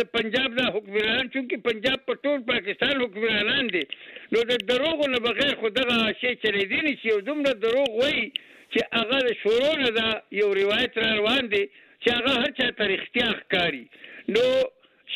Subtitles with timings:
[0.00, 3.82] د پنجاب د حکمران چې پنجاب په ټول پاکستان حکمرانان دي
[4.36, 8.88] نو د دروغو نه بغیر خو دغه شی چلی دي چې دومره دروغ وایي چې
[8.98, 10.06] هغه د شورو نه دا
[10.40, 13.84] یو روایت را روان دي چې هغه هر چا تاریخ تیاخ کاری
[14.36, 14.46] نو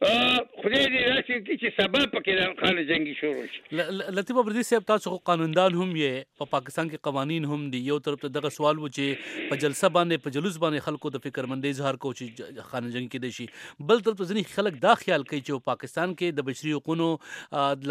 [0.00, 3.78] خدای دې راشي چې سبا پکې د خان جنگي شروع شي
[4.18, 8.22] لطیف ابردي صاحب تاسو قانوندان هم یې په پاکستان کې قوانين هم دي یو طرف
[8.24, 11.98] ته دغه سوال و چې په جلسه باندې په جلوس باندې خلکو د فکرمندۍ اظهار
[12.04, 15.40] کو چې خان جنگي کې دي شي بل طرف ته ځنی خلک دا خیال کوي
[15.48, 17.10] چې پاکستان کې د بشري حقوقو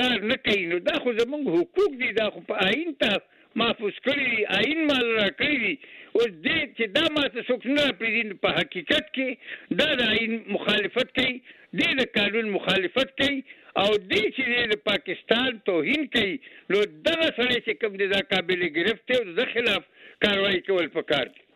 [0.00, 3.12] کار نه کوي نو دا خو زمونږ حقوق دي دا خو په آئین ته
[3.58, 5.74] محفوظ کړی دي آئین مال را کړی دي
[6.14, 11.10] اوس دې چې دا ماته څوک نه پریزین په حقیقت کې دا د آئین مخالفت
[11.18, 11.34] کوي
[11.80, 13.40] دې د قانون مخالفت کوي
[13.84, 16.38] او دې چې د پاکستان توهین کوي
[16.74, 19.90] نو دغه سره چې کوم دې دا قابلیت گرفته او د خلاف
[20.26, 21.48] کاروایی کول پکار دي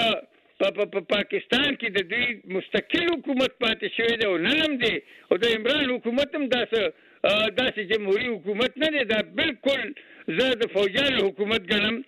[0.62, 4.78] په پا پا پاکستان کې د دې مستقل حکومت پاتې شوی دی او نن هم
[4.86, 4.96] دی
[5.32, 6.88] او د عمران حکومت هم داسه
[7.26, 9.94] داسې جمهوریت حکومت نه دی دا بالکل
[10.40, 12.00] زه د فوجانو حکومت ګڼم